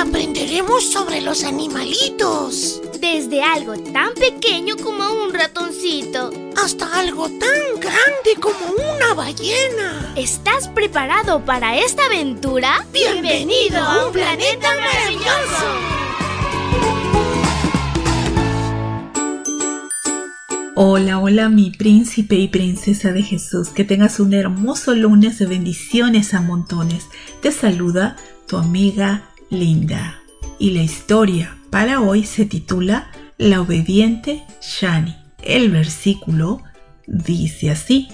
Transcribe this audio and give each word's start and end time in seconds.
aprenderemos 0.00 0.82
sobre 0.90 1.20
los 1.20 1.44
animalitos. 1.44 2.80
Desde 3.00 3.42
algo 3.42 3.76
tan 3.92 4.14
pequeño 4.14 4.76
como 4.82 5.04
un 5.24 5.34
ratoncito. 5.34 6.30
Hasta 6.56 6.98
algo 6.98 7.28
tan 7.28 7.80
grande 7.80 8.40
como 8.40 8.94
una 8.94 9.12
ballena. 9.12 10.14
¿Estás 10.16 10.68
preparado 10.68 11.44
para 11.44 11.76
esta 11.78 12.06
aventura? 12.06 12.86
¡Bienvenido 12.92 13.76
a 13.76 14.06
un 14.06 14.12
planeta 14.12 14.68
maravilloso! 14.80 15.66
Hola, 20.76 21.18
hola 21.18 21.50
mi 21.50 21.72
príncipe 21.72 22.36
y 22.36 22.48
princesa 22.48 23.12
de 23.12 23.22
Jesús, 23.22 23.68
que 23.68 23.84
tengas 23.84 24.18
un 24.18 24.32
hermoso 24.32 24.94
lunes 24.94 25.38
de 25.38 25.44
bendiciones 25.44 26.32
a 26.32 26.40
montones. 26.40 27.08
Te 27.42 27.52
saluda 27.52 28.16
tu 28.46 28.56
amiga 28.56 29.29
Linda. 29.50 30.20
Y 30.58 30.70
la 30.70 30.82
historia 30.82 31.56
para 31.70 32.00
hoy 32.00 32.24
se 32.24 32.44
titula 32.44 33.10
La 33.36 33.60
obediente 33.60 34.42
Shani. 34.62 35.16
El 35.42 35.70
versículo 35.70 36.62
dice 37.06 37.70
así, 37.70 38.08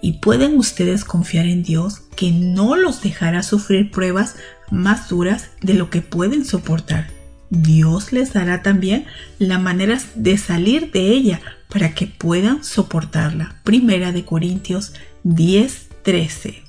y 0.00 0.14
pueden 0.14 0.58
ustedes 0.58 1.04
confiar 1.04 1.46
en 1.46 1.62
Dios 1.62 2.00
que 2.16 2.32
no 2.32 2.76
los 2.76 3.02
dejará 3.02 3.42
sufrir 3.42 3.90
pruebas 3.90 4.34
más 4.70 5.08
duras 5.08 5.50
de 5.60 5.74
lo 5.74 5.90
que 5.90 6.02
pueden 6.02 6.44
soportar. 6.44 7.08
Dios 7.50 8.12
les 8.12 8.32
dará 8.32 8.62
también 8.62 9.04
la 9.38 9.58
manera 9.58 10.00
de 10.14 10.38
salir 10.38 10.90
de 10.90 11.08
ella 11.08 11.40
para 11.68 11.94
que 11.94 12.06
puedan 12.06 12.64
soportarla. 12.64 13.56
Primera 13.62 14.10
de 14.10 14.24
Corintios 14.24 14.92
10:13. 15.22 16.61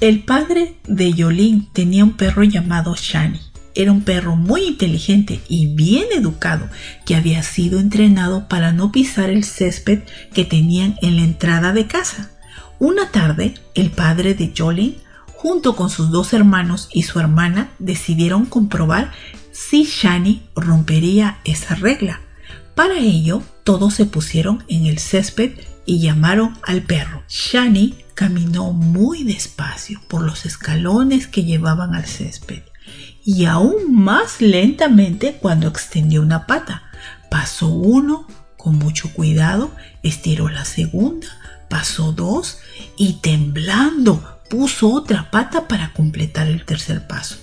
El 0.00 0.20
padre 0.20 0.76
de 0.88 1.12
Yolín 1.12 1.68
tenía 1.74 2.04
un 2.04 2.12
perro 2.12 2.42
llamado 2.42 2.94
Shani. 2.96 3.38
Era 3.74 3.92
un 3.92 4.00
perro 4.00 4.34
muy 4.34 4.62
inteligente 4.62 5.42
y 5.46 5.66
bien 5.74 6.06
educado 6.16 6.70
que 7.04 7.16
había 7.16 7.42
sido 7.42 7.78
entrenado 7.78 8.48
para 8.48 8.72
no 8.72 8.92
pisar 8.92 9.28
el 9.28 9.44
césped 9.44 10.00
que 10.32 10.46
tenían 10.46 10.96
en 11.02 11.16
la 11.16 11.22
entrada 11.22 11.74
de 11.74 11.86
casa. 11.86 12.30
Una 12.78 13.10
tarde, 13.10 13.56
el 13.74 13.90
padre 13.90 14.32
de 14.32 14.54
Jolin, 14.56 14.96
junto 15.34 15.76
con 15.76 15.90
sus 15.90 16.10
dos 16.10 16.32
hermanos 16.32 16.88
y 16.90 17.02
su 17.02 17.20
hermana, 17.20 17.68
decidieron 17.78 18.46
comprobar 18.46 19.12
si 19.52 19.84
Shani 19.84 20.40
rompería 20.56 21.40
esa 21.44 21.74
regla. 21.74 22.22
Para 22.80 22.96
ello, 22.96 23.42
todos 23.62 23.92
se 23.92 24.06
pusieron 24.06 24.64
en 24.66 24.86
el 24.86 24.98
césped 24.98 25.52
y 25.84 26.00
llamaron 26.00 26.56
al 26.62 26.80
perro. 26.80 27.22
Shani 27.28 27.94
caminó 28.14 28.72
muy 28.72 29.22
despacio 29.22 30.00
por 30.08 30.22
los 30.22 30.46
escalones 30.46 31.26
que 31.26 31.44
llevaban 31.44 31.94
al 31.94 32.06
césped 32.06 32.62
y 33.22 33.44
aún 33.44 33.94
más 33.94 34.40
lentamente 34.40 35.36
cuando 35.38 35.68
extendió 35.68 36.22
una 36.22 36.46
pata. 36.46 36.84
Pasó 37.30 37.68
uno 37.68 38.26
con 38.56 38.78
mucho 38.78 39.12
cuidado, 39.12 39.70
estiró 40.02 40.48
la 40.48 40.64
segunda, 40.64 41.28
pasó 41.68 42.12
dos 42.12 42.60
y 42.96 43.20
temblando 43.20 44.40
puso 44.48 44.90
otra 44.90 45.30
pata 45.30 45.68
para 45.68 45.92
completar 45.92 46.46
el 46.46 46.64
tercer 46.64 47.06
paso. 47.06 47.36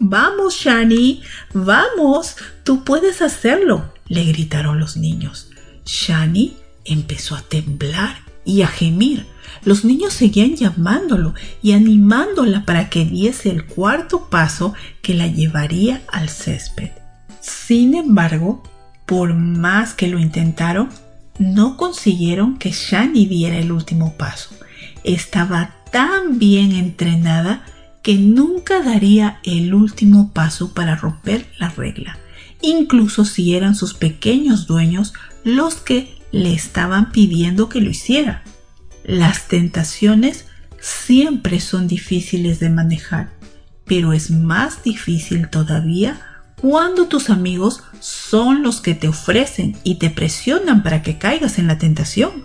Vamos, 0.00 0.56
Shani, 0.56 1.22
vamos, 1.52 2.34
tú 2.64 2.82
puedes 2.82 3.22
hacerlo, 3.22 3.93
le 4.08 4.24
gritaron 4.24 4.78
los 4.80 4.96
niños. 4.96 5.50
Shani 5.84 6.56
empezó 6.84 7.36
a 7.36 7.42
temblar 7.42 8.16
y 8.44 8.62
a 8.62 8.66
gemir. 8.66 9.26
Los 9.64 9.84
niños 9.84 10.12
seguían 10.12 10.56
llamándolo 10.56 11.34
y 11.62 11.72
animándola 11.72 12.64
para 12.64 12.90
que 12.90 13.04
diese 13.04 13.50
el 13.50 13.64
cuarto 13.64 14.28
paso 14.28 14.74
que 15.02 15.14
la 15.14 15.26
llevaría 15.26 16.02
al 16.08 16.28
césped. 16.28 16.90
Sin 17.40 17.94
embargo, 17.94 18.62
por 19.06 19.34
más 19.34 19.94
que 19.94 20.08
lo 20.08 20.18
intentaron, 20.18 20.88
no 21.38 21.76
consiguieron 21.76 22.58
que 22.58 22.70
Shani 22.70 23.26
diera 23.26 23.58
el 23.58 23.72
último 23.72 24.14
paso. 24.16 24.50
Estaba 25.02 25.74
tan 25.90 26.38
bien 26.38 26.72
entrenada 26.72 27.64
que 28.02 28.14
nunca 28.16 28.82
daría 28.82 29.40
el 29.44 29.74
último 29.74 30.30
paso 30.32 30.74
para 30.74 30.94
romper 30.94 31.46
la 31.58 31.70
regla, 31.70 32.18
incluso 32.64 33.24
si 33.24 33.54
eran 33.54 33.74
sus 33.74 33.94
pequeños 33.94 34.66
dueños 34.66 35.12
los 35.44 35.76
que 35.76 36.18
le 36.32 36.52
estaban 36.52 37.12
pidiendo 37.12 37.68
que 37.68 37.80
lo 37.80 37.90
hiciera. 37.90 38.42
Las 39.04 39.48
tentaciones 39.48 40.46
siempre 40.80 41.60
son 41.60 41.86
difíciles 41.86 42.60
de 42.60 42.70
manejar, 42.70 43.30
pero 43.84 44.12
es 44.12 44.30
más 44.30 44.82
difícil 44.82 45.48
todavía 45.48 46.20
cuando 46.60 47.08
tus 47.08 47.30
amigos 47.30 47.82
son 48.00 48.62
los 48.62 48.80
que 48.80 48.94
te 48.94 49.08
ofrecen 49.08 49.76
y 49.84 49.96
te 49.96 50.10
presionan 50.10 50.82
para 50.82 51.02
que 51.02 51.18
caigas 51.18 51.58
en 51.58 51.66
la 51.66 51.78
tentación. 51.78 52.42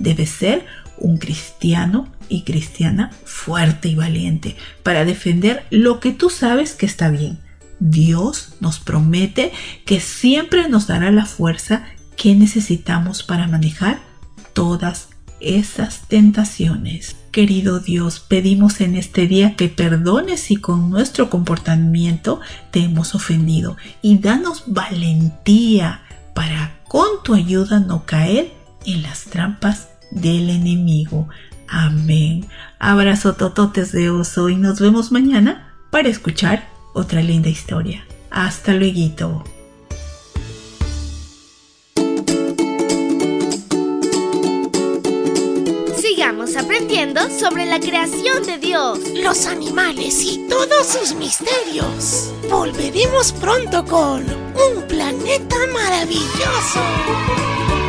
Debes 0.00 0.30
ser 0.30 0.66
un 0.98 1.18
cristiano 1.18 2.08
y 2.28 2.42
cristiana 2.42 3.10
fuerte 3.24 3.88
y 3.88 3.94
valiente 3.94 4.56
para 4.82 5.04
defender 5.04 5.64
lo 5.70 6.00
que 6.00 6.12
tú 6.12 6.30
sabes 6.30 6.74
que 6.74 6.86
está 6.86 7.10
bien. 7.10 7.38
Dios 7.80 8.54
nos 8.60 8.78
promete 8.78 9.52
que 9.84 10.00
siempre 10.00 10.68
nos 10.68 10.86
dará 10.86 11.10
la 11.10 11.26
fuerza 11.26 11.84
que 12.16 12.34
necesitamos 12.34 13.22
para 13.22 13.48
manejar 13.48 13.98
todas 14.52 15.08
esas 15.40 16.02
tentaciones. 16.06 17.16
Querido 17.32 17.80
Dios, 17.80 18.20
pedimos 18.20 18.80
en 18.80 18.94
este 18.94 19.26
día 19.26 19.56
que 19.56 19.68
perdones 19.68 20.40
si 20.40 20.56
con 20.56 20.90
nuestro 20.90 21.30
comportamiento 21.30 22.40
te 22.70 22.80
hemos 22.80 23.14
ofendido 23.14 23.76
y 24.02 24.18
danos 24.18 24.64
valentía 24.66 26.02
para 26.34 26.80
con 26.88 27.22
tu 27.24 27.34
ayuda 27.34 27.80
no 27.80 28.04
caer 28.04 28.52
en 28.84 29.02
las 29.02 29.24
trampas 29.24 29.88
del 30.10 30.50
enemigo. 30.50 31.28
Amén. 31.68 32.46
Abrazo 32.78 33.34
tototes 33.34 33.92
de 33.92 34.10
oso 34.10 34.48
y 34.48 34.56
nos 34.56 34.80
vemos 34.80 35.12
mañana 35.12 35.72
para 35.90 36.08
escuchar 36.08 36.68
otra 36.92 37.22
linda 37.22 37.48
historia. 37.48 38.06
Hasta 38.30 38.72
luego. 38.72 39.44
Sigamos 45.96 46.56
aprendiendo 46.56 47.20
sobre 47.30 47.66
la 47.66 47.80
creación 47.80 48.44
de 48.44 48.58
Dios, 48.58 48.98
los 49.14 49.46
animales 49.46 50.22
y 50.22 50.46
todos 50.48 50.86
sus 50.86 51.14
misterios. 51.14 52.32
Volveremos 52.48 53.32
pronto 53.32 53.84
con 53.84 54.24
un 54.28 54.82
planeta 54.88 55.56
maravilloso. 55.72 57.79